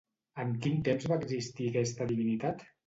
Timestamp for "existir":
1.27-1.71